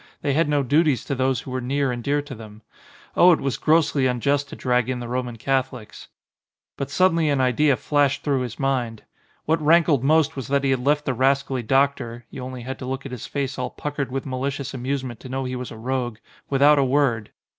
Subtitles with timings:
[0.23, 2.63] They had no duties to those who were near and dear to them.
[3.15, 6.07] Oh, it was grossly unjust to drag in the Roman Catholics.
[6.75, 9.03] But suddenly an idea flashed through his mind.
[9.45, 12.79] What rankled most was that he had left the ras cally doctor (you only had
[12.79, 15.77] to look at his face all puckered with malicious amusement to know he was a
[15.77, 16.17] rogue)
[16.49, 17.29] without a word.